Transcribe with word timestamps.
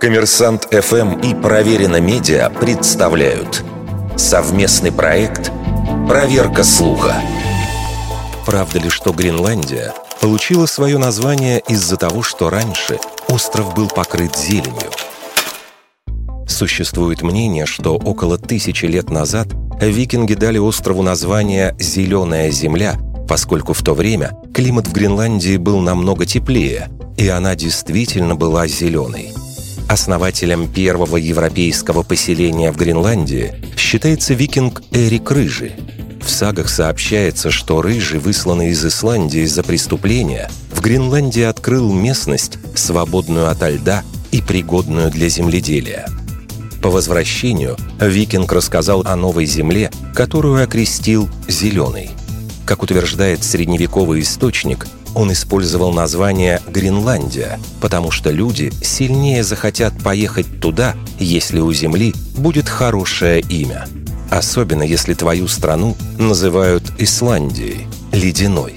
Коммерсант 0.00 0.68
ФМ 0.70 1.20
и 1.20 1.34
Проверено 1.34 2.00
Медиа 2.00 2.50
представляют 2.50 3.64
совместный 4.16 4.92
проект 4.92 5.50
«Проверка 6.08 6.62
слуха». 6.64 7.14
Правда 8.44 8.78
ли, 8.78 8.88
что 8.88 9.12
Гренландия 9.12 9.92
получила 10.20 10.66
свое 10.66 10.98
название 10.98 11.60
из-за 11.66 11.96
того, 11.96 12.22
что 12.22 12.50
раньше 12.50 12.98
остров 13.28 13.74
был 13.74 13.88
покрыт 13.88 14.36
зеленью? 14.36 14.90
Существует 16.46 17.22
мнение, 17.22 17.66
что 17.66 17.96
около 17.96 18.38
тысячи 18.38 18.84
лет 18.86 19.10
назад 19.10 19.48
викинги 19.80 20.34
дали 20.34 20.58
острову 20.58 21.02
название 21.02 21.74
«Зеленая 21.78 22.50
земля», 22.50 22.94
поскольку 23.28 23.72
в 23.72 23.82
то 23.82 23.94
время 23.94 24.36
климат 24.54 24.86
в 24.88 24.92
Гренландии 24.92 25.56
был 25.56 25.80
намного 25.80 26.26
теплее, 26.26 26.88
и 27.16 27.28
она 27.28 27.54
действительно 27.54 28.34
была 28.34 28.66
зеленой. 28.66 29.32
Основателем 29.88 30.66
первого 30.68 31.16
европейского 31.16 32.02
поселения 32.02 32.72
в 32.72 32.76
Гренландии 32.76 33.54
считается 33.76 34.34
викинг 34.34 34.82
Эрик 34.90 35.30
Рыжий. 35.30 35.72
В 36.20 36.28
сагах 36.28 36.68
сообщается, 36.68 37.52
что 37.52 37.82
Рыжий, 37.82 38.18
высланный 38.18 38.70
из 38.70 38.84
Исландии 38.84 39.44
за 39.44 39.62
преступление, 39.62 40.50
в 40.72 40.80
Гренландии 40.80 41.42
открыл 41.42 41.92
местность, 41.92 42.58
свободную 42.74 43.48
ото 43.48 43.70
льда 43.70 44.02
и 44.32 44.42
пригодную 44.42 45.10
для 45.12 45.28
земледелия. 45.28 46.08
По 46.82 46.90
возвращению 46.90 47.76
викинг 48.00 48.52
рассказал 48.52 49.02
о 49.06 49.14
новой 49.14 49.46
земле, 49.46 49.90
которую 50.14 50.62
окрестил 50.62 51.28
«Зеленой». 51.48 52.10
Как 52.66 52.82
утверждает 52.82 53.44
средневековый 53.44 54.22
источник, 54.22 54.88
он 55.14 55.32
использовал 55.32 55.92
название 55.92 56.60
«Гренландия», 56.66 57.60
потому 57.80 58.10
что 58.10 58.30
люди 58.32 58.72
сильнее 58.82 59.44
захотят 59.44 59.96
поехать 60.02 60.60
туда, 60.60 60.96
если 61.20 61.60
у 61.60 61.72
Земли 61.72 62.12
будет 62.36 62.68
хорошее 62.68 63.40
имя. 63.40 63.86
Особенно 64.32 64.82
если 64.82 65.14
твою 65.14 65.46
страну 65.46 65.96
называют 66.18 66.82
Исландией, 66.98 67.86
ледяной. 68.10 68.74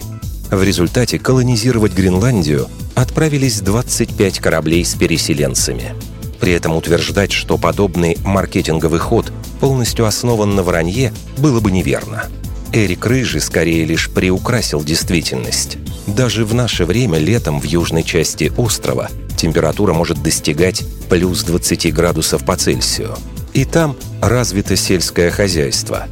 В 0.52 0.62
результате 0.62 1.18
колонизировать 1.18 1.94
Гренландию 1.94 2.68
отправились 2.94 3.60
25 3.60 4.38
кораблей 4.38 4.86
с 4.86 4.94
переселенцами. 4.94 5.96
При 6.40 6.54
этом 6.54 6.76
утверждать, 6.76 7.32
что 7.32 7.58
подобный 7.58 8.18
маркетинговый 8.24 9.00
ход 9.00 9.32
полностью 9.60 10.06
основан 10.06 10.56
на 10.56 10.62
вранье, 10.62 11.12
было 11.40 11.60
бы 11.60 11.72
неверно. 11.72 12.28
Эрик 12.72 13.06
Рыжий 13.06 13.42
скорее 13.42 13.84
лишь 13.86 14.10
приукрасил 14.10 14.84
действительность. 14.84 15.78
Даже 16.06 16.46
в 16.46 16.54
наше 16.54 16.86
время 16.86 17.18
летом 17.18 17.60
в 17.60 17.64
южной 17.64 18.04
части 18.04 18.52
острова 18.58 19.10
температура 19.38 19.94
может 19.94 20.22
достигать 20.22 20.84
плюс 21.10 21.44
20 21.44 21.94
градусов 21.94 22.46
по 22.46 22.56
Цельсию. 22.56 23.16
И 23.54 23.66
там 23.66 23.96
развито 24.22 24.76
сельское 24.76 25.32
хозяйство. 25.32 26.08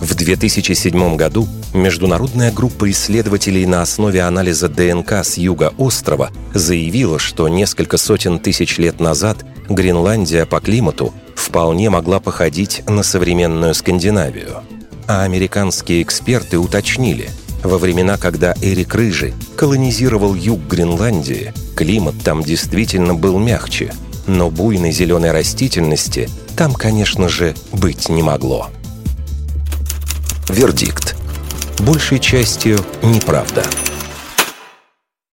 В 0.00 0.14
2007 0.16 1.16
году 1.16 1.46
международная 1.72 2.50
группа 2.50 2.90
исследователей 2.90 3.64
на 3.66 3.82
основе 3.82 4.22
анализа 4.22 4.68
ДНК 4.68 5.24
с 5.24 5.38
юга 5.38 5.72
острова 5.78 6.30
заявила, 6.52 7.20
что 7.20 7.46
несколько 7.46 7.96
сотен 7.98 8.40
тысяч 8.40 8.78
лет 8.78 8.98
назад 8.98 9.44
Гренландия 9.68 10.44
по 10.44 10.60
климату 10.60 11.14
вполне 11.36 11.88
могла 11.88 12.18
походить 12.18 12.82
на 12.88 13.04
современную 13.04 13.74
Скандинавию. 13.74 14.62
А 15.06 15.22
американские 15.22 16.02
эксперты 16.02 16.58
уточнили– 16.58 17.30
во 17.62 17.78
времена, 17.78 18.16
когда 18.16 18.54
Эрик 18.60 18.94
Рыжий 18.94 19.34
колонизировал 19.56 20.34
юг 20.34 20.60
Гренландии, 20.66 21.52
климат 21.76 22.14
там 22.24 22.42
действительно 22.42 23.14
был 23.14 23.38
мягче, 23.38 23.92
но 24.26 24.50
буйной 24.50 24.92
зеленой 24.92 25.30
растительности 25.30 26.28
там, 26.56 26.72
конечно 26.72 27.28
же, 27.28 27.54
быть 27.72 28.08
не 28.08 28.22
могло. 28.22 28.68
Вердикт. 30.48 31.16
Большей 31.78 32.18
частью 32.18 32.78
неправда. 33.02 33.64